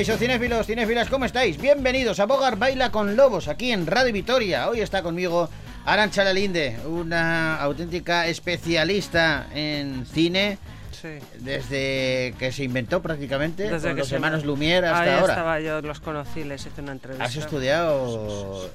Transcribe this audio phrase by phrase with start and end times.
[0.00, 1.60] Caixo cinéfilos, cinéfilas, ¿cómo estáis?
[1.60, 4.70] Bienvenidos a Bogar Baila con Lobos, aquí en Radio Vitoria.
[4.70, 5.50] Hoy está conmigo
[5.84, 10.56] Arancha Lalinde, una auténtica especialista en cine.
[10.92, 11.18] Sí.
[11.38, 15.10] Desde que se inventó prácticamente, Desde con que los se hermanos me- Lumière hasta Ahí
[15.10, 15.32] ahora.
[15.32, 17.24] estaba yo, los conocí, les hice una entrevista.
[17.24, 18.68] ¿Has estudiado?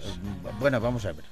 [0.59, 1.25] Bueno, vamos a ver.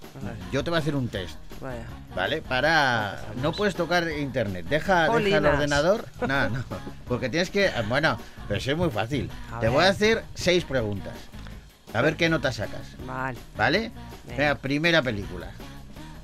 [0.52, 1.86] Yo te voy a hacer un test, Vaya.
[2.16, 2.42] ¿vale?
[2.42, 3.22] Para...
[3.42, 4.66] No puedes tocar internet.
[4.70, 6.06] Deja, deja el ordenador.
[6.28, 6.64] No, no.
[7.08, 7.72] Porque tienes que...
[7.88, 9.30] Bueno, pero es muy fácil.
[9.52, 9.76] A Te ver.
[9.76, 11.14] voy a hacer seis preguntas.
[11.94, 12.82] A ver qué nota sacas.
[13.06, 13.38] Vale.
[13.56, 13.92] ¿Vale?
[14.28, 14.56] Venga.
[14.56, 15.52] Primera película.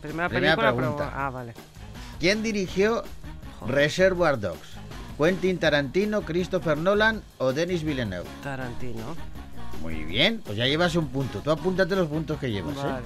[0.02, 1.05] Primera Primera película, pregunta.
[1.11, 1.53] pero- Ah, vale.
[2.19, 3.03] ¿Quién dirigió.
[3.67, 4.67] Reservoir Dogs?
[5.17, 8.27] ¿Quentin Tarantino, Christopher Nolan o Denis Villeneuve?
[8.41, 9.15] Tarantino.
[9.81, 11.39] Muy bien, pues ya llevas un punto.
[11.39, 12.81] Tú apúntate los puntos que llevas, ¿eh?
[12.83, 13.05] Vale.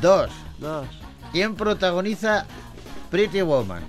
[0.00, 0.30] Dos.
[0.58, 0.86] Dos.
[1.32, 2.46] ¿Quién protagoniza
[3.10, 3.82] Pretty Woman?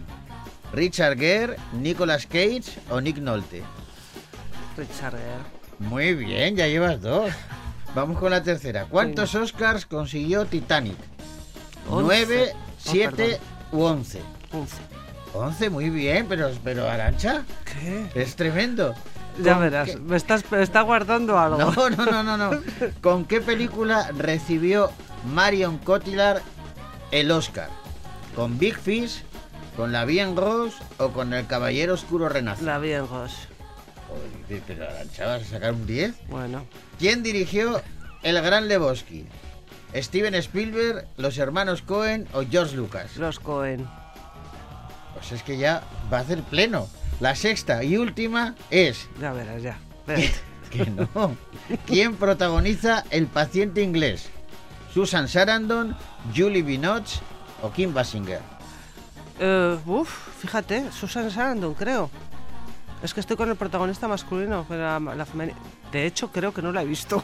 [0.74, 3.64] ¿Richard Gere, Nicolas Cage o Nick Nolte?
[4.78, 5.54] Richard Gere.
[5.80, 7.32] Muy bien, ya llevas dos.
[7.96, 8.86] Vamos con la tercera.
[8.86, 10.98] ¿Cuántos Oscars consiguió Titanic?
[11.90, 13.40] ¿Nueve, Oh, siete
[13.72, 14.20] u once?
[14.52, 14.78] Once.
[15.34, 18.08] Once, muy bien, pero, pero Arancha, ¿Qué?
[18.22, 18.94] es tremendo.
[19.42, 19.90] Ya ¿Con verás.
[19.90, 21.58] qué- Me estás, me está guardando algo.
[21.58, 22.62] No, no, no, no, no.
[23.02, 24.92] ¿Con qué película recibió
[25.34, 26.42] Marion Cotillard
[27.12, 27.70] el Oscar?
[28.36, 29.24] ¿Con Big Fish,
[29.76, 32.64] con La Bien Rose o con El Caballero Oscuro Renace?
[32.64, 33.36] La vi en Ghost.
[34.08, 36.14] Joder, pero Arantxa, ¿vas a sacar un 10?
[36.30, 36.66] Bueno.
[37.00, 37.82] ¿Quién dirigió
[38.22, 39.26] El Gran Lebowski?
[39.96, 43.18] ¿Steven Spielberg, los hermanos Cohen o George Lucas?
[43.18, 43.88] Los Cohen.
[45.14, 46.88] Pues es que ya va a hacer pleno.
[47.20, 49.78] La sexta y última es Ya verás, ya.
[50.70, 51.08] Que no.
[51.86, 54.30] ¿Quién protagoniza El paciente inglés?
[54.94, 55.96] ¿Susan Sarandon,
[56.36, 57.20] Julie Binoche
[57.62, 58.42] o Kim Basinger?
[59.40, 62.10] Eh, uf, fíjate, Susan Sarandon, creo.
[63.04, 65.54] Es que estoy con el protagonista masculino, pero la, la femeni-
[65.92, 67.22] De hecho, creo que no la he visto.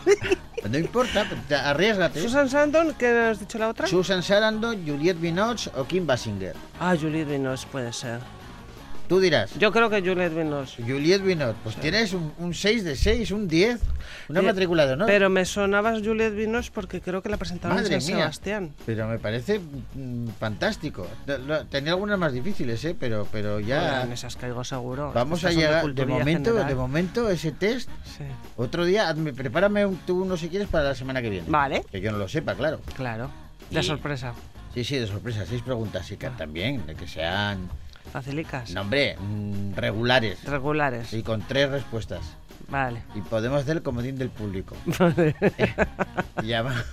[0.69, 2.21] No importa, te- arriesgate.
[2.21, 3.87] Susan Sarandon, ¿qué has dicho la otra?
[3.87, 6.53] Susan Sarandon, Juliette Binoche o Kim Basinger.
[6.81, 8.19] ah, Juliette Binoche puede ser.
[9.09, 9.51] Tú dirás.
[9.57, 10.83] Yo creo que Juliette Binoche.
[10.83, 13.79] Juliette Binoche, pues tienes un, un 6 de 6, un 10,
[14.29, 15.07] una Eh, matrícula de honor.
[15.07, 18.23] Pero me sonaba Juliette Binoche porque creo que la presentaban Madre en San mía.
[18.25, 18.73] Sebastián.
[18.85, 21.07] Pero me parece mm, fantástico.
[21.71, 22.95] Tenía algunas más difíciles, ¿eh?
[22.99, 23.79] Pero, pero ya...
[23.89, 25.11] Joder, en esas caigo seguro.
[25.11, 25.75] Vamos a Estas llegar...
[25.77, 26.69] De culturilla momento, general.
[26.69, 27.89] de momento, ese test...
[28.05, 28.25] Sí.
[28.57, 31.47] Otro día, hazme- prepárame un, tú uno si quieres para la semana que viene.
[31.49, 32.79] Vale, Que yo no lo sepa, claro.
[32.95, 33.31] claro.
[33.71, 34.33] De Y- sorpresa.
[34.75, 35.45] Sí, sí, de sorpresa.
[35.47, 37.67] Seis preguntas y que también, de que sean...
[38.11, 38.71] Facilicas.
[38.71, 40.43] No, hombre, mm, regulares.
[40.45, 41.13] Regulares.
[41.13, 42.21] Y con tres respuestas.
[42.69, 43.01] Vale.
[43.15, 44.75] Y podemos hacer el comodín del público.
[46.43, 46.83] Llama...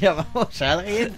[0.00, 1.12] Llamamos a alguien.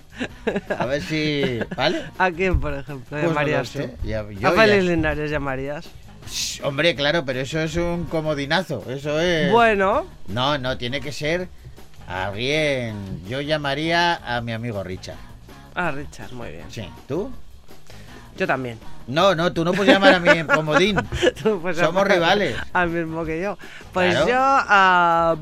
[0.78, 1.58] A ver si...
[1.76, 2.04] ¿Vale?
[2.18, 3.06] ¿A quién, por ejemplo?
[3.08, 3.88] Pues no llamarías sé.
[3.88, 4.06] tú?
[4.06, 5.88] Ya- yo a ya- Félix Linares llamarías.
[6.28, 8.84] Shh, Hombre, claro, pero eso es un comodinazo.
[8.88, 9.50] Eso es.
[9.50, 11.48] Bueno, No, no, tiene que ser
[12.06, 13.22] alguien.
[13.26, 15.16] Yo llamaría a mi amigo Richard.
[15.74, 16.66] a Richard, muy bien.
[16.70, 17.32] Sí, ¿tú?
[18.36, 18.78] Yo también.
[19.06, 20.96] No, no, tú no puedes llamar a mí en comodín.
[21.74, 22.56] Somos rivales.
[22.72, 23.58] Al mismo que yo.
[23.92, 24.28] Pues Claro.
[24.28, 25.36] yo a,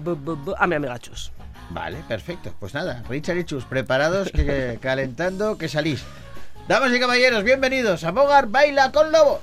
[0.58, 1.30] a mi amiga Chus.
[1.70, 2.54] Vale, perfecto.
[2.58, 6.02] Pues nada, Richard y Chus, preparados, que, calentando, que salís.
[6.66, 9.40] Damas y caballeros, bienvenidos a Bogar Baila con Lobos.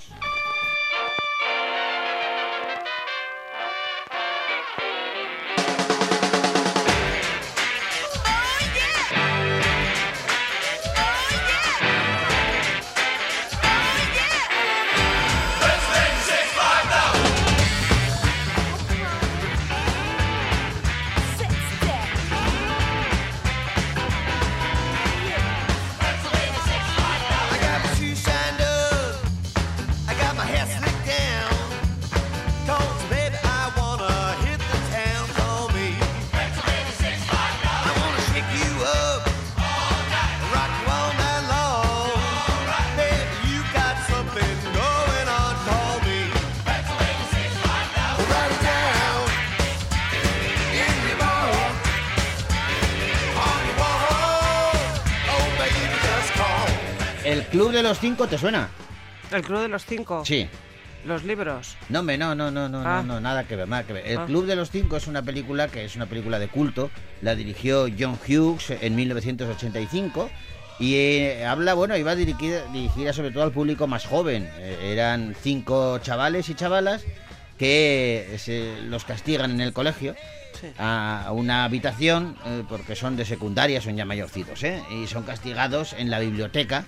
[57.76, 58.70] De los Cinco te suena?
[59.32, 60.24] El Club de los Cinco.
[60.26, 60.48] Sí.
[61.06, 61.78] Los libros.
[61.90, 63.04] No, me, no, no, no, no, Ah.
[63.06, 64.08] no, nada que ver, nada que ver.
[64.08, 64.26] El Ah.
[64.26, 66.90] Club de los Cinco es una película que es una película de culto.
[67.22, 70.30] La dirigió John Hughes en 1985
[70.80, 74.50] y eh, habla, bueno, iba dirigida, dirigida sobre todo al público más joven.
[74.58, 77.04] Eh, eran cinco chavales y chavalas
[77.58, 80.16] que se los castigan en el colegio
[80.60, 80.68] Sí.
[80.78, 84.82] a una habitación eh, porque son de secundaria, son ya mayorcitos, ¿eh?
[84.90, 86.86] y son castigados en la biblioteca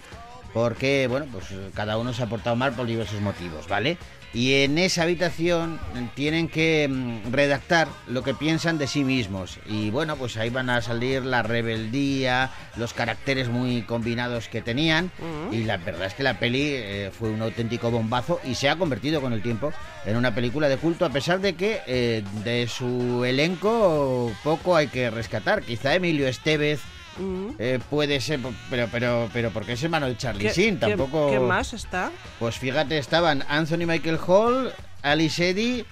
[0.53, 3.97] porque, bueno, pues cada uno se ha portado mal por diversos motivos, ¿vale?
[4.33, 5.79] Y en esa habitación
[6.13, 9.57] tienen que mm, redactar lo que piensan de sí mismos.
[9.65, 15.11] Y bueno, pues ahí van a salir la rebeldía, los caracteres muy combinados que tenían.
[15.51, 18.75] Y la verdad es que la peli eh, fue un auténtico bombazo y se ha
[18.75, 19.71] convertido con el tiempo
[20.05, 24.87] en una película de culto, a pesar de que eh, de su elenco poco hay
[24.87, 25.63] que rescatar.
[25.63, 26.81] Quizá Emilio Estevez.
[27.19, 27.49] Mm.
[27.59, 31.29] eh, puede ser, pero pero pero porque es hermano de Charlie ¿Qué, Sheen, tampoco.
[31.31, 32.11] qué más está?
[32.39, 34.71] Pues fíjate, estaban Anthony Michael Hall,
[35.01, 35.85] Alice Eddy.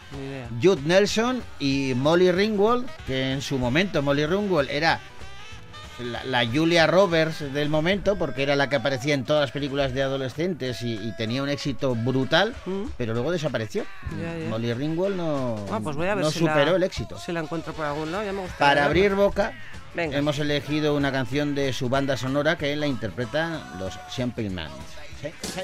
[0.61, 4.99] Jude Nelson y Molly Ringwald, que en su momento Molly Ringwald era
[5.99, 9.93] la, la Julia Roberts del momento, porque era la que aparecía en todas las películas
[9.93, 12.83] de adolescentes y, y tenía un éxito brutal, Mm.
[12.97, 13.85] pero luego desapareció.
[14.21, 14.49] Ya, ya.
[14.49, 17.17] Molly Ringwald no, Ah, pues voy a ver no si superó la, el éxito.
[17.17, 18.57] Si la encuentro por algún lado, ya me gusta.
[18.57, 19.53] Para abrir boca,
[19.97, 24.71] Hemos elegido una canción de su banda sonora que la interpretan los Simple Minds.
[25.21, 25.29] ¿Sí?
[25.41, 25.61] ¿Sí?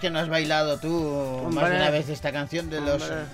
[0.00, 3.24] Que no has bailado tú más de una vez esta canción de los Hombre.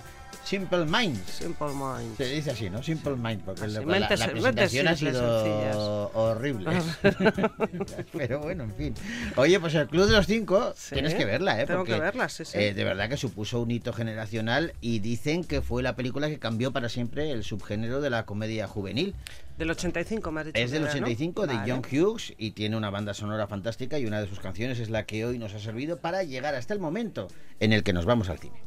[0.49, 1.21] Simple Minds.
[1.31, 2.17] Simple Minds.
[2.17, 2.83] Se dice así, ¿no?
[2.83, 5.77] Simple Mind, porque Así, la, la- la presentación ha sido sencillas.
[5.77, 6.71] horrible.
[8.17, 8.95] Pero bueno, en fin.
[9.37, 11.67] Oye, pues el Club de los Cinco, Sí, tienes que verla, ¿eh?
[11.67, 12.57] tengo Porque, que verla, sí, sí.
[12.59, 16.39] eh, de verdad que supuso un hito generacional y dicen que fue la película que
[16.39, 19.15] cambió para siempre el subgénero de la comedia juvenil.
[19.59, 20.59] Del 85, me has dicho.
[20.59, 21.07] Es del que era, ¿no?
[21.07, 21.73] 85 de Vale.
[21.73, 25.05] John Hughes y tiene una banda sonora fantástica y una de sus canciones es la
[25.05, 27.29] que hoy nos ha servido para llegar hasta el momento
[27.61, 28.63] en el que nos vamos al cine.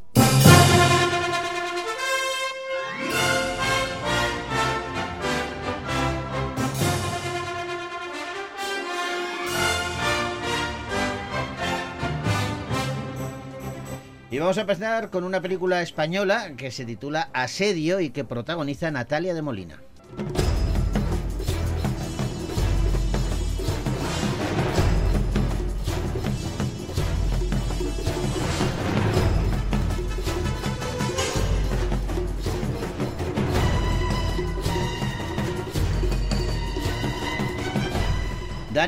[14.42, 19.36] Vamos a empezar con una película española que se titula Asedio y que protagoniza Natalia
[19.36, 19.80] de Molina.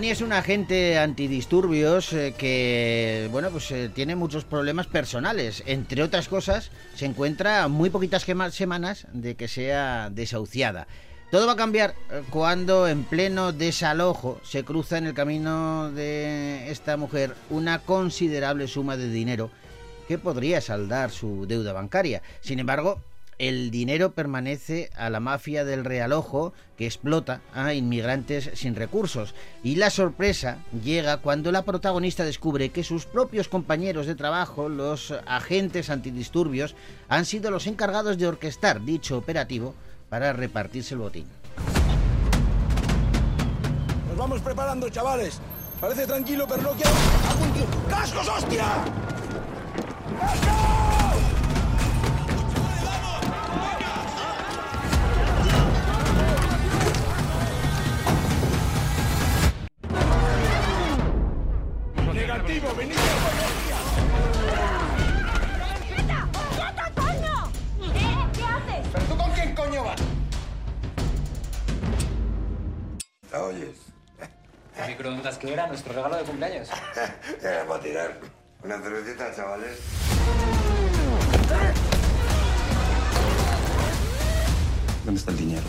[0.03, 5.63] Es un agente antidisturbios eh, que, bueno, pues eh, tiene muchos problemas personales.
[5.65, 10.87] Entre otras cosas, se encuentra muy poquitas semanas de que sea desahuciada.
[11.31, 16.69] Todo va a cambiar eh, cuando en pleno desalojo se cruza en el camino de
[16.69, 19.49] esta mujer una considerable suma de dinero
[20.07, 22.21] que podría saldar su deuda bancaria.
[22.41, 23.01] Sin embargo,
[23.37, 29.35] el dinero permanece a la mafia del realojo que explota a inmigrantes sin recursos.
[29.63, 35.13] Y la sorpresa llega cuando la protagonista descubre que sus propios compañeros de trabajo, los
[35.25, 36.75] agentes antidisturbios,
[37.09, 39.75] han sido los encargados de orquestar dicho operativo
[40.09, 41.27] para repartirse el botín.
[44.07, 45.39] Nos vamos preparando, chavales.
[45.81, 46.91] Parece tranquilo, pero no quiero...
[47.89, 48.65] ¡Cascos, hostia!
[50.19, 50.62] ¡Cascos!
[62.53, 62.73] Objetivo!
[62.75, 63.01] ¡Venid a
[65.87, 66.27] ¡Quieta!
[66.55, 67.51] ¡Quieta, coño!
[67.81, 68.27] ¿Eh?
[68.33, 68.87] ¿Qué haces?
[68.91, 69.99] ¿Pero tú con quién coño vas?
[73.31, 73.77] ¿La oyes?
[74.77, 76.69] ¿El microondas que era nuestro regalo de cumpleaños?
[77.41, 78.19] Ya para tirar.
[78.63, 79.79] Una cervecita, chavales.
[85.05, 85.63] ¿Dónde está el dinero?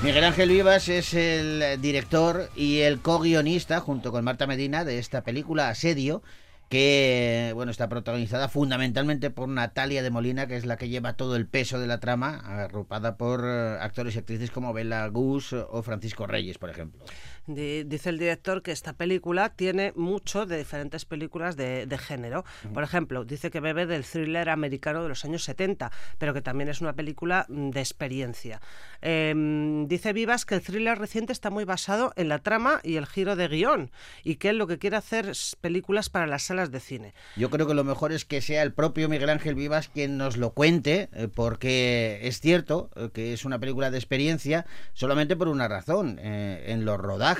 [0.00, 5.24] Miguel Ángel Vivas es el director y el co-guionista, junto con Marta Medina, de esta
[5.24, 6.22] película Asedio,
[6.68, 11.34] que bueno está protagonizada fundamentalmente por Natalia de Molina, que es la que lleva todo
[11.34, 15.82] el peso de la trama, agrupada por eh, actores y actrices como Bela Gus o
[15.82, 17.04] Francisco Reyes, por ejemplo.
[17.48, 22.44] Di- Dice el director que esta película tiene mucho de diferentes películas de, de género.
[22.72, 26.68] Por ejemplo, dice que bebe del thriller americano de los años 70, pero que también
[26.68, 28.60] es una película mm, de experiencia.
[29.00, 33.06] Em, dice Vivas que el thriller reciente está muy basado en la trama y el
[33.06, 33.90] giro de guion,
[34.22, 37.14] y que él lo que quiere hacer es películas para las salas de cine.
[37.36, 40.36] Yo creo que lo mejor es que sea el propio Miguel Ángel Vivas quien nos
[40.36, 45.48] lo cuente, eh, porque es cierto eh, que es una película de experiencia solamente por
[45.48, 46.18] una razón.
[46.20, 47.37] Eh, en los rodajes,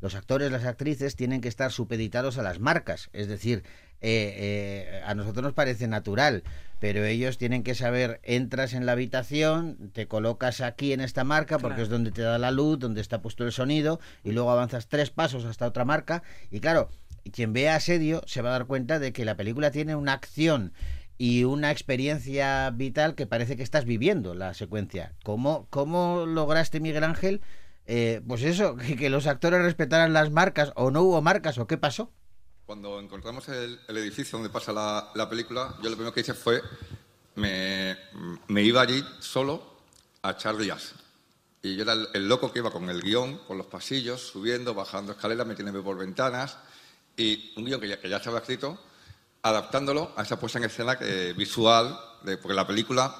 [0.00, 3.62] los actores, las actrices tienen que estar supeditados a las marcas, es decir,
[4.00, 6.42] eh, eh, a nosotros nos parece natural,
[6.78, 11.58] pero ellos tienen que saber, entras en la habitación, te colocas aquí en esta marca
[11.58, 11.82] porque Claro.
[11.84, 15.10] es donde te da la luz, donde está puesto el sonido, y luego avanzas tres
[15.10, 16.90] pasos hasta otra marca, y claro,
[17.32, 20.74] quien vea Asedio se va a dar cuenta de que la película tiene una acción
[21.16, 25.14] y una experiencia vital que parece que estás viviendo la secuencia.
[25.22, 27.40] ¿Cómo, cómo lograste, Miguel Ángel?
[27.86, 31.66] Eh, pues eso, que, que los actores respetaran las marcas o no hubo marcas o
[31.66, 32.10] qué pasó.
[32.66, 36.32] Cuando encontramos el, el edificio donde pasa la, la película, yo lo primero que hice
[36.32, 36.62] fue,
[37.34, 37.96] me,
[38.48, 39.74] me iba allí solo
[40.22, 40.94] a echar días.
[41.62, 44.74] Y yo era el, el loco que iba con el guion, por los pasillos, subiendo,
[44.74, 46.56] bajando escaleras, metiéndome por ventanas,
[47.16, 48.78] y un guion que ya, que ya estaba escrito,
[49.42, 53.14] adaptándolo a esa puesta en escena que, visual, de, porque la película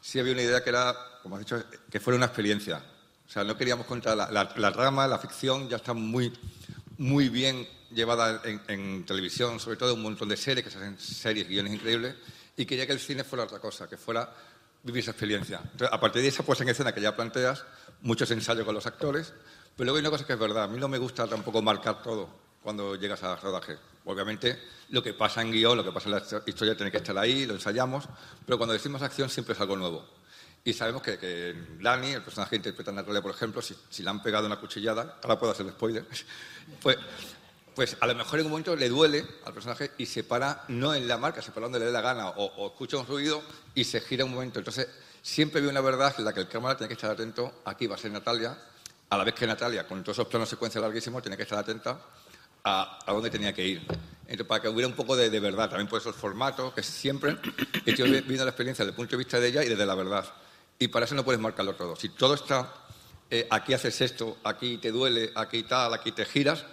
[0.00, 2.82] sí había una idea que era, como has dicho, que fuera una experiencia.
[3.30, 6.32] O sea, no queríamos contar la, la, la trama, la ficción ya está muy,
[6.98, 11.46] muy bien llevada en, televisión, sobre todo un montón de series, que se hacen series,
[11.46, 12.16] guiones increíbles,
[12.56, 14.34] y quería que el cine fuera otra cosa, que fuera
[14.82, 15.60] vivir esa experiencia.
[15.62, 17.64] Entonces, a partir de esa puesta en escena que ya planteas,
[18.02, 19.32] muchos ensayos con los actores,
[19.76, 22.02] pero luego hay una cosa que es verdad, a mí no me gusta tampoco marcar
[22.02, 22.28] todo
[22.64, 23.78] cuando llegas a rodaje.
[24.06, 24.58] Obviamente,
[24.88, 27.46] lo que pasa en guion, lo que pasa en la historia tiene que estar ahí,
[27.46, 28.08] lo ensayamos,
[28.44, 30.19] pero cuando decimos acción siempre es algo nuevo.
[30.64, 34.02] Y sabemos que, que Dani, el personaje que interpreta a Natalia, por ejemplo, si, si
[34.02, 36.04] le han pegado una cuchillada, ahora puedo hacer spoiler,
[36.82, 36.98] pues,
[37.74, 40.94] pues a lo mejor en un momento le duele al personaje y se para, no
[40.94, 43.42] en la marca, se para donde le dé la gana, o, o escucha un ruido
[43.74, 44.58] y se gira un momento.
[44.58, 44.86] Entonces,
[45.22, 47.94] siempre veo una verdad en la que el cámara tiene que estar atento, aquí va
[47.94, 48.56] a ser Natalia,
[49.08, 51.98] a la vez que Natalia, con todos esos planos secuencia larguísimos, tiene que estar atenta
[52.64, 53.80] a, a dónde tenía que ir.
[54.26, 56.82] Entonces, para que hubiera un poco de, de verdad, también por eso el formato, que
[56.82, 57.38] siempre
[57.86, 59.94] estoy vi- viendo la experiencia desde el punto de vista de ella y desde la
[59.94, 60.24] verdad.
[60.82, 61.94] Y para eso no puedes marcarlo todo.
[61.94, 62.72] Si todo está,
[63.30, 66.64] eh, aquí haces esto, aquí te duele, aquí tal, aquí te giras,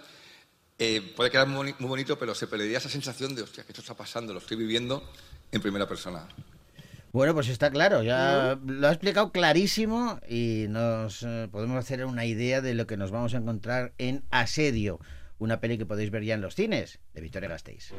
[0.78, 3.72] eh, puede quedar muy, boni- muy bonito, pero se perdería esa sensación de, hostia, que
[3.72, 5.04] esto está pasando, lo estoy viviendo
[5.52, 6.26] en primera persona.
[7.12, 12.24] Bueno, pues está claro, ya lo ha explicado clarísimo y nos eh, podemos hacer una
[12.24, 15.00] idea de lo que nos vamos a encontrar en Asedio,
[15.38, 17.92] una peli que podéis ver ya en los cines de Victoria Gasteiz.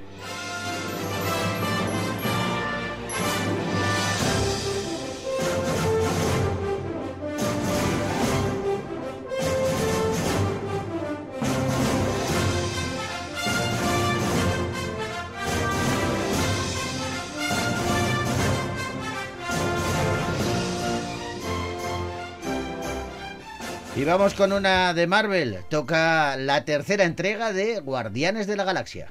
[24.00, 25.58] Y vamos con una de Marvel.
[25.70, 29.10] Toca la tercera entrega de Guardianes de la Galaxia.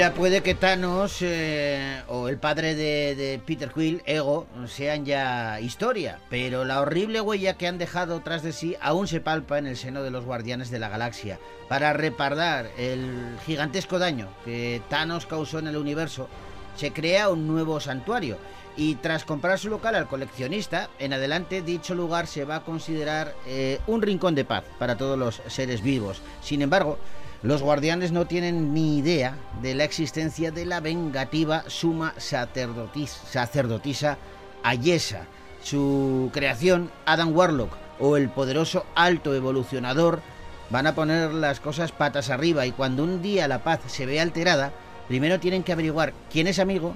[0.00, 5.60] Mira, puede que Thanos eh, o el padre de, de Peter Quill, Ego, sean ya
[5.60, 9.66] historia, pero la horrible huella que han dejado tras de sí aún se palpa en
[9.66, 11.38] el seno de los Guardianes de la Galaxia.
[11.68, 16.30] Para reparar el gigantesco daño que Thanos causó en el universo,
[16.76, 18.38] se crea un nuevo santuario
[18.80, 23.34] y tras comprar su local al coleccionista, en adelante dicho lugar se va a considerar
[23.46, 26.22] eh, un rincón de paz para todos los seres vivos.
[26.40, 26.98] Sin embargo,
[27.42, 34.18] Los guardianes no tienen ni idea de la existencia de la vengativa suma sacerdotis- sacerdotisa
[34.62, 35.22] Ayesa.
[35.62, 40.20] Su creación, Adam Warlock, o el poderoso alto evolucionador,
[40.68, 44.20] van a poner las cosas patas arriba y cuando un día la paz se ve
[44.20, 44.72] alterada,
[45.08, 46.94] primero tienen que averiguar quién es amigo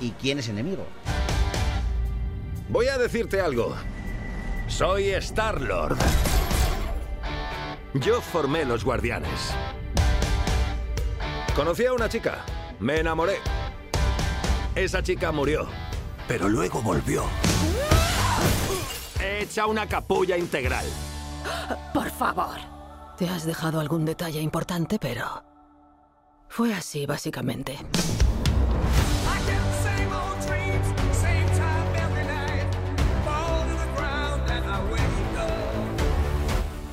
[0.00, 0.84] y quién es enemigo.
[2.68, 3.74] Voy a decirte algo.
[4.68, 5.98] Soy Star-Lord.
[7.94, 9.54] Yo formé los guardianes.
[11.54, 12.44] Conocí a una chica.
[12.80, 13.36] Me enamoré.
[14.74, 15.68] Esa chica murió.
[16.26, 17.24] Pero luego volvió.
[19.20, 20.86] Hecha una capulla integral.
[21.92, 22.56] Por favor.
[23.18, 25.44] Te has dejado algún detalle importante, pero...
[26.48, 27.78] Fue así, básicamente.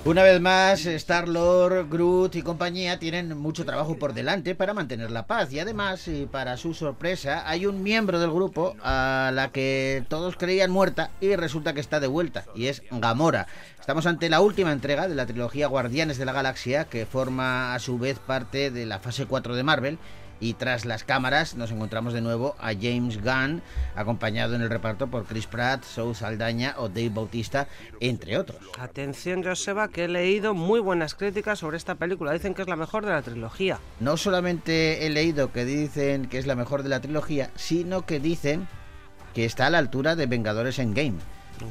[0.03, 5.27] Una vez más, Star-Lord, Groot y compañía tienen mucho trabajo por delante para mantener la
[5.27, 10.03] paz y además, y para su sorpresa, hay un miembro del grupo a la que
[10.09, 13.45] todos creían muerta y resulta que está de vuelta y es Gamora.
[13.79, 17.79] Estamos ante la última entrega de la trilogía Guardianes de la Galaxia que forma a
[17.79, 19.99] su vez parte de la fase 4 de Marvel
[20.41, 23.61] y tras las cámaras nos encontramos de nuevo a James Gunn,
[23.95, 27.67] acompañado en el reparto por Chris Pratt, Zoe Saldaña o Dave Bautista,
[28.01, 28.59] entre otros.
[28.77, 32.33] Atención, Joseba, que he leído muy buenas críticas sobre esta película.
[32.33, 33.79] Dicen que es la mejor de la trilogía.
[33.99, 38.19] No solamente he leído que dicen que es la mejor de la trilogía, sino que
[38.19, 38.67] dicen
[39.35, 41.17] que está a la altura de Vengadores en Game.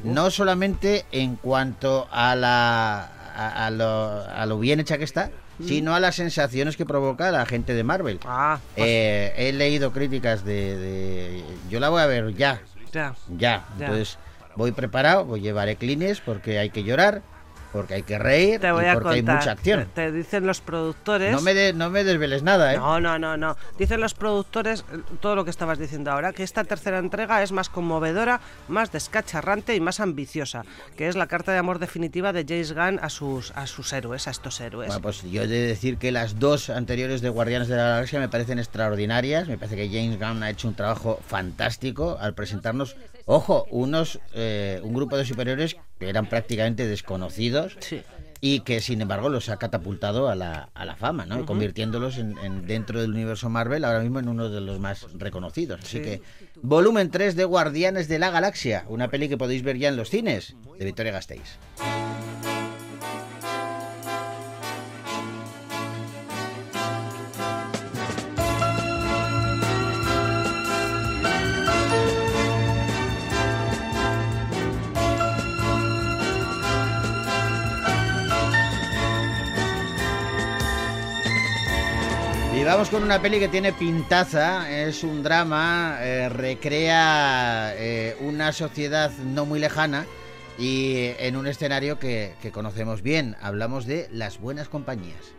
[0.05, 5.31] No solamente en cuanto a la a, a lo, a lo bien hecha que está,
[5.67, 8.19] sino a las sensaciones que provoca la gente de Marvel.
[8.25, 13.13] Ah, pues Eh, he leído críticas de, de- Yo la voy a ver ya, ya.
[13.37, 13.65] ya.
[13.77, 13.85] Ya.
[13.85, 14.17] Entonces
[14.55, 17.21] voy preparado, voy llevaré clines porque hay que llorar,
[17.71, 19.37] porque hay que reír Te voy y a porque hay contar.
[19.37, 19.87] mucha acción.
[19.93, 21.31] Te, dicen los productores.
[21.33, 22.77] No me, de- no me desveles nada, ¿eh?
[22.77, 23.55] No, no, no, no.
[23.77, 24.83] Dicen los productores,
[25.19, 29.75] todo lo que estabas diciendo ahora, que esta tercera entrega es más conmovedora, más descacharrante
[29.75, 30.63] y más ambiciosa,
[30.97, 34.27] que es la carta de amor definitiva de James Gunn a sus, a sus héroes,
[34.27, 34.87] a estos héroes.
[34.87, 38.19] Bueno, pues yo he de decir que las dos anteriores de Guardianes de la Galaxia
[38.19, 39.47] me parecen extraordinarias.
[39.47, 44.79] Me parece que James Gunn ha hecho un trabajo fantástico al presentarnos, ojo, unos eh,
[44.83, 48.01] un grupo de superiores que eran prácticamente desconocidos Sí.
[48.41, 51.45] y que sin embargo los ha catapultado a la, a la fama, ¿no?
[51.45, 55.81] Convirtiéndolos en, en- dentro del universo Marvel ahora mismo en uno de los más reconocidos.
[55.83, 56.03] Así Sí.
[56.03, 56.21] que
[56.61, 60.09] volumen 3 de Guardianes de la Galaxia, una peli que podéis ver ya en los
[60.09, 61.57] cines de Victoria Gasteiz.
[82.71, 89.11] Vamos con una peli que tiene pintaza, es un drama, eh, recrea eh, una sociedad
[89.25, 90.05] no muy lejana
[90.57, 93.35] y en un escenario que, que conocemos bien.
[93.41, 95.33] Hablamos de las buenas compañías.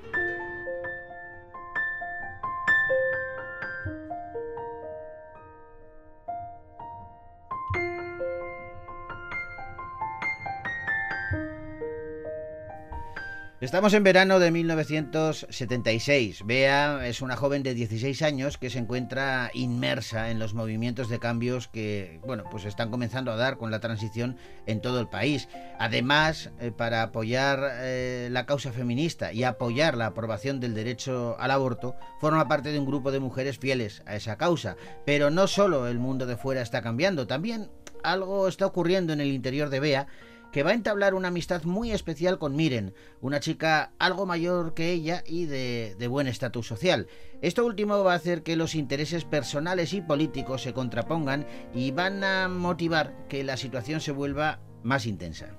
[13.62, 16.44] Estamos en verano de 1976.
[16.44, 21.20] Bea es una joven de 16 años que se encuentra inmersa en los movimientos de
[21.20, 25.48] cambios que, bueno, pues están comenzando a dar con la transición en todo el país.
[25.78, 31.52] Además, eh, para apoyar eh, la causa feminista y apoyar la aprobación del derecho al
[31.52, 34.74] aborto, forma parte de un grupo de mujeres fieles a esa causa.
[35.06, 37.70] Pero no solo el mundo de fuera está cambiando, también
[38.02, 40.08] algo está ocurriendo en el interior de Bea
[40.52, 44.92] que va a entablar una amistad muy especial con Miren, una chica algo mayor que
[44.92, 47.08] ella y de, de buen estatus social.
[47.40, 52.22] Esto último va a hacer que los intereses personales y políticos se contrapongan y van
[52.22, 55.56] a motivar que la situación se vuelva más intensa.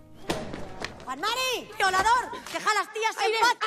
[1.03, 1.69] ¡Juan Mari!
[1.77, 2.32] ¡Violador!
[2.53, 3.58] ¡Deja a las tías en paz!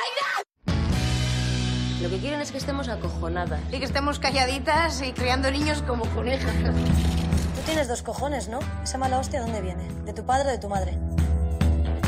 [2.02, 3.60] Lo que quieren es que estemos acojonadas.
[3.72, 6.54] Y que estemos calladitas y criando niños como conejas.
[6.62, 8.60] Tú tienes dos cojones, ¿no?
[8.84, 9.88] ¿Esa mala hostia dónde viene?
[10.04, 10.98] ¿De tu padre o de tu madre?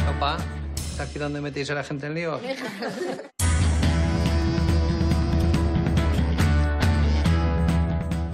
[0.09, 0.39] Papá,
[0.75, 2.41] ¿está aquí donde metéis a la gente en lío?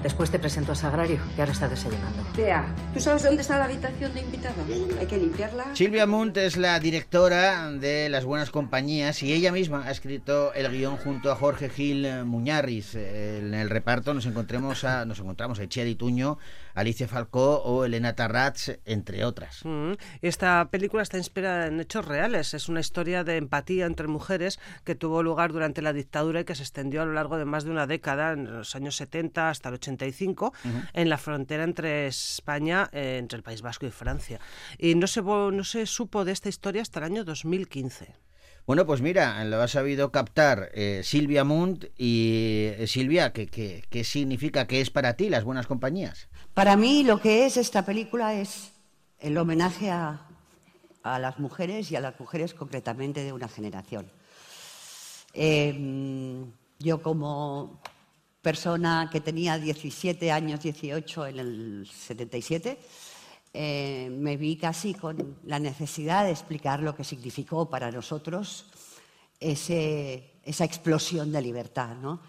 [0.05, 2.23] Después te presento a Sagrario, que ahora está desayunando.
[2.37, 4.55] Vea, ¿tú sabes dónde está la habitación de invitado?
[5.01, 5.75] Hay que limpiarla.
[5.75, 10.71] Silvia Munt es la directora de Las Buenas Compañías y ella misma ha escrito el
[10.71, 12.95] guion junto a Jorge Gil Muñarriz.
[12.95, 16.39] En el reparto nos encontremos a, nos encontramos a Itziar Ituño,
[16.75, 19.61] Alicia Falcó o Elena Tarrats, entre otras.
[19.65, 19.93] Mm.
[20.23, 22.55] Esta película está inspirada en hechos reales.
[22.55, 26.55] Es una historia de empatía entre mujeres que tuvo lugar durante la dictadura y que
[26.55, 29.69] se extendió a lo largo de más de una década, en los años 70 hasta
[29.69, 30.53] el 85,
[30.93, 34.41] en la frontera entre España, eh, entre el País Vasco y Francia.
[34.79, 38.15] Y no se, no se supo de esta historia hasta el año 2015.
[38.67, 43.85] Bueno, pues mira, lo ha sabido captar eh, Silvia Munt y eh, Silvia, ¿qué, qué,
[43.91, 46.29] qué significa, qué es para ti las buenas compañías?
[46.55, 48.73] Para mí lo que es esta película es
[49.21, 50.27] el homenaje a,
[51.03, 54.11] a las mujeres y a las mujeres concretamente de una generación.
[55.35, 56.43] Eh,
[56.79, 57.81] yo como
[58.41, 62.79] persona que tenía 17 años, 18 en el 77,
[63.55, 68.67] eh, me vi casi con la necesidad de explicar lo que significó para nosotros
[69.41, 71.97] ese- esa explosión de libertad.
[71.97, 72.21] ¿no?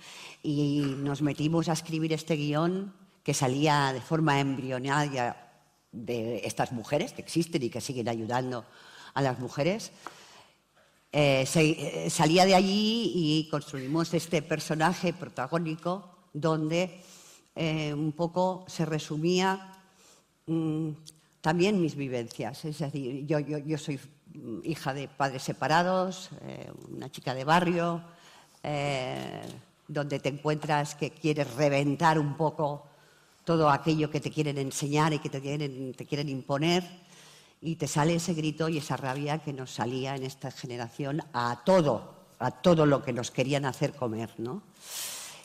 [0.44, 5.36] Y nos metimos a escribir este guion que salía de forma embrionaria
[5.92, 8.66] de estas mujeres que existen y que siguen ayudando
[9.14, 9.92] a las mujeres.
[11.12, 17.02] Eh, se- eh, salía de allí y construimos este personaje protagónico donde
[17.56, 19.72] eh, un poco se resumía
[20.46, 20.90] mm,
[21.45, 22.65] también mis vivencias.
[22.65, 23.99] Es decir, yo, soy
[24.63, 28.01] hija de padres separados, eh, una chica de barrio,
[28.63, 29.43] eh,
[29.88, 32.88] donde te encuentras que quieres reventar un poco
[33.43, 36.84] todo aquello que te quieren enseñar y que te quieren, te quieren imponer,
[37.62, 41.62] y te sale ese grito y esa rabia que nos salía en esta generación a
[41.63, 44.63] todo, a todo lo que nos querían hacer comer, ¿no?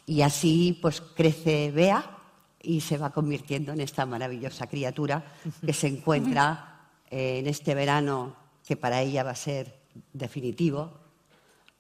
[0.07, 2.20] Y así pues crece Bea
[2.63, 5.25] y se va convirtiendo en esta maravillosa criatura
[5.65, 9.81] que se encuentra eh, en este verano que para ella va a ser
[10.13, 10.93] definitivo.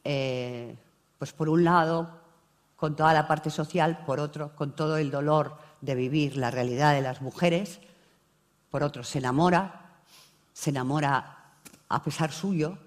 [0.04, 0.76] eh,
[1.18, 2.08] pues por un lado,
[2.76, 6.94] con toda la parte social, por otro, con todo el dolor de vivir la realidad
[6.94, 7.78] de las mujeres,
[8.70, 10.00] por otro, se enamora,
[10.54, 11.52] se enamora
[11.90, 12.78] a pesar suyo,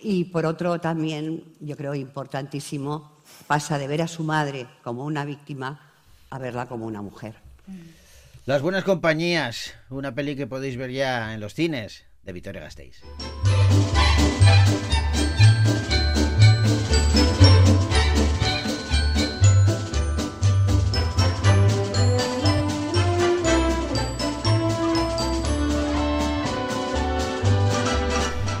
[0.00, 3.10] y por otro también, yo creo importantísimo,
[3.48, 5.89] pasa de ver a su madre como una víctima
[6.30, 7.34] a verla como una mujer.
[8.46, 13.02] Las buenas compañías, una peli que podéis ver ya en los cines de Victoria Gasteiz.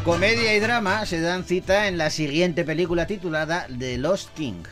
[0.04, 4.64] Comedia y drama se dan cita en la siguiente película titulada The Lost King.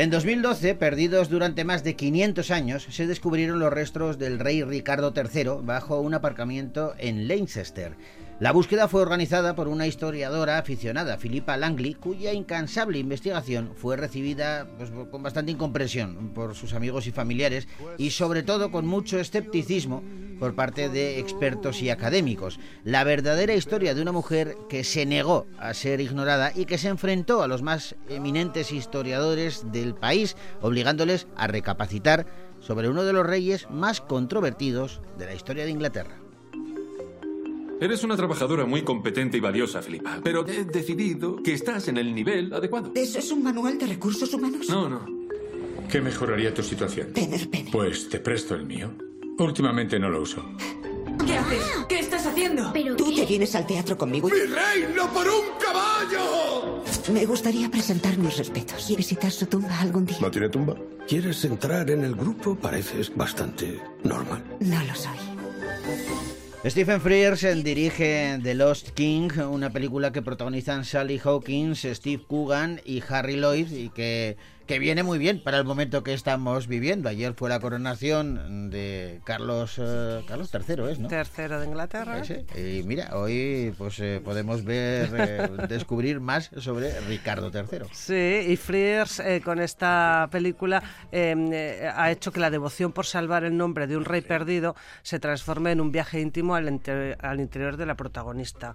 [0.00, 5.12] En 2012, perdidos durante más de 500 años, se descubrieron los restos del rey Ricardo
[5.14, 7.98] III bajo un aparcamiento en Leicester.
[8.40, 14.66] La búsqueda fue organizada por una historiadora aficionada, Philippa Langley, cuya incansable investigación fue recibida
[14.78, 20.02] pues, con bastante incomprensión por sus amigos y familiares y sobre todo con mucho escepticismo
[20.38, 22.58] por parte de expertos y académicos.
[22.82, 26.88] La verdadera historia de una mujer que se negó a ser ignorada y que se
[26.88, 32.24] enfrentó a los más eminentes historiadores del país, obligándoles a recapacitar
[32.58, 36.29] sobre uno de los reyes más controvertidos de la historia de Inglaterra.
[37.80, 42.14] Eres una trabajadora muy competente y valiosa, Filipa, pero he decidido que estás en el
[42.14, 42.92] nivel adecuado.
[42.94, 44.68] ¿Eso es un manual de recursos humanos?
[44.68, 45.06] No, no.
[45.90, 47.14] ¿Qué mejoraría tu situación?
[47.14, 47.70] Tener pene.
[47.72, 48.92] Pues te presto el mío.
[49.38, 50.44] Últimamente no lo uso.
[51.26, 51.62] ¿Qué haces?
[51.88, 52.70] ¿Qué estás haciendo?
[52.98, 54.28] Tú te vienes al teatro conmigo.
[54.28, 56.84] ¡Mi reino por un caballo!
[57.10, 60.18] Me gustaría presentar mis respetos y visitar su tumba algún día.
[60.20, 60.76] ¿No tiene tumba?
[61.08, 62.54] ¿Quieres entrar en el grupo?
[62.56, 64.44] Pareces bastante normal.
[64.60, 65.16] No lo soy.
[66.66, 73.02] Stephen Frears dirige The Lost King, una película que protagonizan Sally Hawkins, Steve Coogan y
[73.08, 74.36] Harry Lloyd y que,
[74.70, 77.08] que viene muy bien para el momento que estamos viviendo.
[77.08, 81.08] Ayer fue la coronación de Carlos eh, Carlos III, ¿es, no?
[81.08, 82.20] Tercero de Inglaterra.
[82.20, 82.46] Ese.
[82.56, 87.80] Y mira, hoy pues eh, podemos ver, eh, descubrir más sobre Ricardo III.
[87.90, 90.80] Sí, y Frears con esta película
[91.10, 95.18] eh, ha hecho que la devoción por salvar el nombre de un rey perdido se
[95.18, 98.74] transforme en un viaje íntimo al, inter- al interior de la protagonista.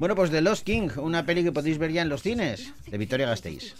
[0.00, 2.98] Bueno, pues The Lost King, una peli que podéis ver ya en los cines de
[2.98, 3.76] Victoria Gasteiz.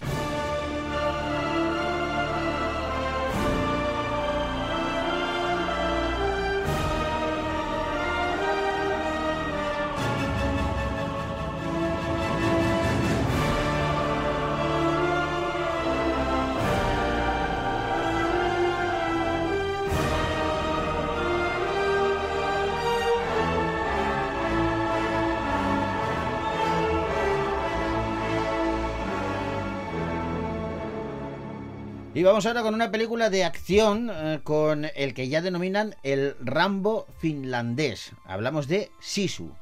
[32.19, 36.35] Y vamos ahora con una película de acción eh, con el que ya denominan el
[36.41, 38.11] Rambo finlandés.
[38.25, 39.53] Hablamos de Sisu.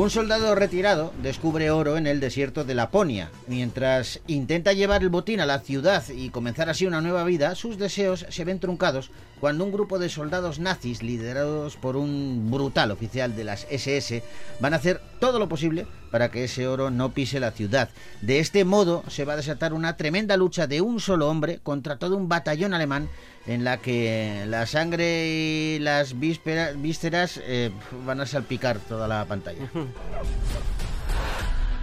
[0.00, 3.30] Un soldado retirado descubre oro en el desierto de Laponia.
[3.48, 7.76] Mientras intenta llevar el botín a la ciudad y comenzar así una nueva vida, sus
[7.76, 9.10] deseos se ven truncados
[9.40, 14.22] cuando un grupo de soldados nazis, liderados por un brutal oficial de las SS,
[14.58, 17.90] van a hacer todo lo posible para que ese oro no pise la ciudad.
[18.22, 21.98] De este modo se va a desatar una tremenda lucha de un solo hombre contra
[21.98, 23.10] todo un batallón alemán
[23.46, 27.70] en la que la sangre y las víspera- vísceras eh,
[28.04, 29.68] van a salpicar toda la pantalla.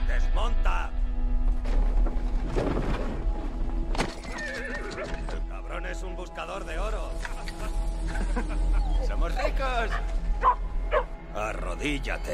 [0.08, 0.92] ¡Desmonta!
[5.34, 7.12] El cabrón es un buscador de oro.
[9.08, 9.90] ¡Somos ricos!
[11.36, 12.34] Arrodíllate.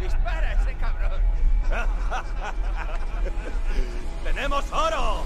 [0.00, 1.20] ¡Dispara ese cabrón!
[4.24, 5.24] ¡Tenemos oro!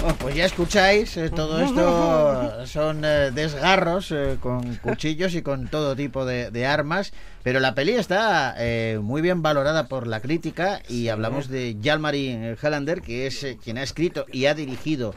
[0.00, 5.68] Bueno, pues ya escucháis, eh, todo esto son eh, desgarros eh, con cuchillos y con
[5.68, 8.56] todo tipo de, de armas, pero la peli está
[9.02, 13.82] muy bien valorada por la crítica y hablamos de Jalmari Hallander, que es quien ha
[13.82, 15.14] escrito y ha dirigido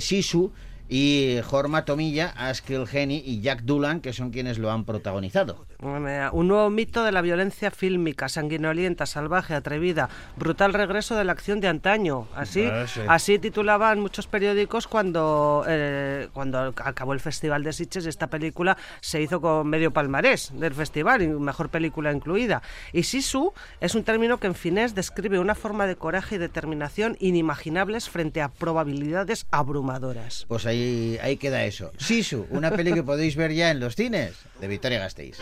[0.00, 0.52] Sisu,
[0.88, 5.66] y Jorma Tomilla, Askell Henny y Jack Dulan, que son quienes lo han protagonizado.
[5.78, 11.32] Bueno, Un nuevo mito de la violencia fílmica, sanguinolienta, salvaje, atrevida, brutal regreso de la
[11.32, 12.26] acción de antaño.
[12.34, 13.00] Así, Ah, sí.
[13.08, 18.06] así titulaban muchos periódicos cuando, eh, cuando acabó el Festival de Sitges.
[18.06, 22.62] Esta película se hizo con medio palmarés del festival, y mejor película incluida.
[22.92, 27.16] Y Sisu es un término que en finés describe una forma de coraje y determinación
[27.20, 30.44] inimaginables frente a probabilidades abrumadoras.
[30.48, 30.75] Pues ahí,
[31.22, 31.92] ahí queda eso.
[31.98, 35.36] Sisu, una peli que podéis ver ya en los cines de Victoria Gasteiz.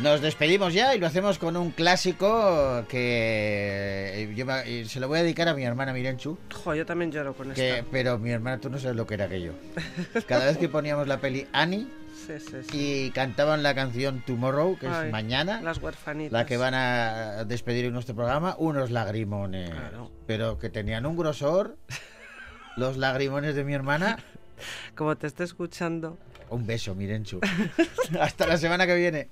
[0.00, 5.08] Nos despedimos ya y lo hacemos con un clásico que yo me- y se lo
[5.08, 6.38] voy a dedicar a mi hermana Mirenchu.
[6.64, 7.84] Jo, yo también lloro con Que, esta.
[7.90, 9.52] pero mi hermana, tú no sabes lo que era aquello.
[10.26, 11.86] Cada vez que poníamos la peli Annie
[12.26, 13.06] Sí, sí, sí.
[13.06, 16.32] y cantaban la canción Tomorrow, que Ay, es mañana, Las huerfanitas.
[16.32, 19.70] la que van a despedir en nuestro programa, unos lagrimones.
[20.26, 21.76] Pero que tenían un grosor,
[22.76, 24.18] los lagrimones de mi hermana.
[24.94, 26.18] Como te esté escuchando.
[26.50, 27.40] Un beso, Mirenchu.
[28.20, 29.28] Hasta la semana que viene.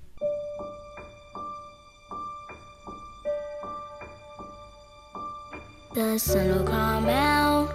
[5.95, 7.69] The sun will come out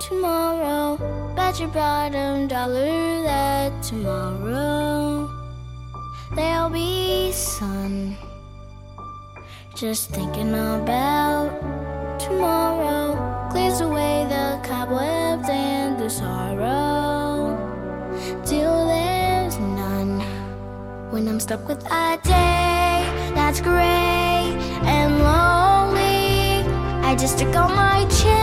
[0.00, 1.25] tomorrow.
[1.36, 5.28] Bet your bottom dollar that tomorrow
[6.34, 8.16] there'll be sun.
[9.74, 11.50] Just thinking about
[12.18, 17.52] tomorrow clears away the cobwebs and the sorrow.
[18.46, 20.20] Till there's none.
[21.10, 24.56] When I'm stuck with a day that's gray
[24.88, 26.64] and lonely,
[27.06, 28.35] I just stick on my chin